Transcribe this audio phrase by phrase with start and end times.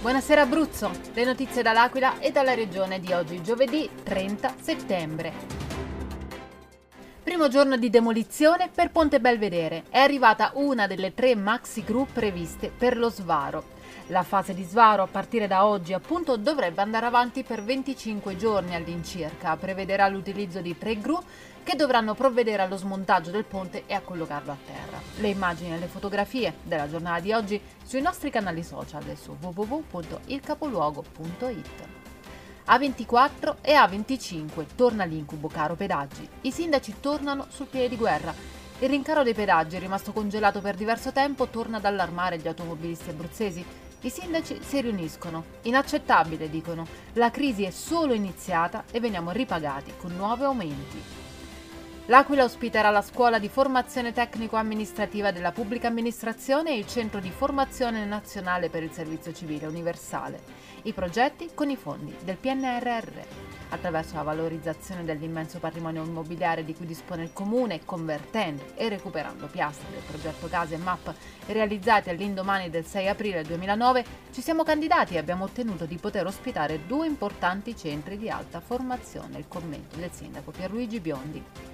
[0.00, 5.59] Buonasera Abruzzo, le notizie dall'Aquila e dalla regione di oggi, giovedì 30 settembre.
[7.30, 9.84] Primo giorno di demolizione per Ponte Belvedere.
[9.88, 13.78] È arrivata una delle tre maxi gru previste per lo svaro.
[14.08, 18.74] La fase di svaro a partire da oggi appunto dovrebbe andare avanti per 25 giorni
[18.74, 19.56] all'incirca.
[19.56, 21.22] Prevederà l'utilizzo di tre gru
[21.62, 25.00] che dovranno provvedere allo smontaggio del ponte e a collocarlo a terra.
[25.20, 29.36] Le immagini e le fotografie della giornata di oggi sui nostri canali social e su
[29.40, 32.09] www.ilcapoluogo.it.
[32.70, 36.28] A24 e A25 torna l'incubo caro pedaggi.
[36.42, 38.32] I sindaci tornano sul piede di guerra.
[38.78, 43.64] Il rincaro dei pedaggi, rimasto congelato per diverso tempo, torna ad allarmare gli automobilisti abruzzesi
[44.02, 45.44] i sindaci si riuniscono.
[45.62, 46.86] Inaccettabile, dicono.
[47.14, 51.19] La crisi è solo iniziata e veniamo ripagati con nuovi aumenti.
[52.06, 58.04] L'Aquila ospiterà la scuola di formazione tecnico-amministrativa della pubblica amministrazione e il centro di formazione
[58.04, 60.40] nazionale per il servizio civile universale.
[60.82, 66.86] I progetti con i fondi del PNRR attraverso la valorizzazione dell'immenso patrimonio immobiliare di cui
[66.86, 71.14] dispone il Comune, convertendo e recuperando piastre del progetto Case MAP
[71.46, 76.86] realizzati all'indomani del 6 aprile 2009, ci siamo candidati e abbiamo ottenuto di poter ospitare
[76.86, 81.69] due importanti centri di alta formazione, il commento del sindaco Pierluigi Biondi.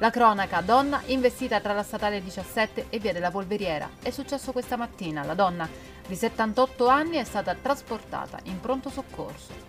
[0.00, 3.86] La cronaca, donna investita tra la statale 17 e via della Polveriera.
[4.00, 5.22] È successo questa mattina.
[5.24, 5.68] La donna
[6.08, 9.68] di 78 anni è stata trasportata in pronto soccorso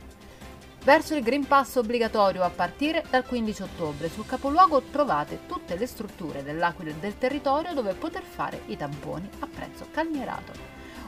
[0.85, 4.09] verso il Green Pass obbligatorio a partire dal 15 ottobre.
[4.09, 9.29] Sul capoluogo trovate tutte le strutture dell'Aquila e del territorio dove poter fare i tamponi
[9.39, 10.53] a prezzo calmierato.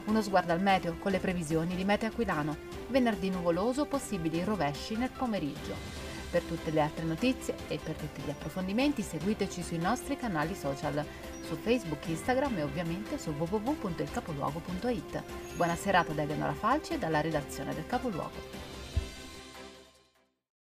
[0.04, 2.56] Uno sguardo al meteo con le previsioni di Meteo Aquilano.
[2.88, 6.03] Venerdì nuvoloso, possibili rovesci nel pomeriggio.
[6.34, 11.06] Per tutte le altre notizie e per tutti gli approfondimenti seguiteci sui nostri canali social,
[11.46, 15.22] su Facebook, Instagram e ovviamente su www.ilcapoluogo.it.
[15.54, 18.73] Buona serata da Eleonora Falci e dalla redazione del Capoluogo.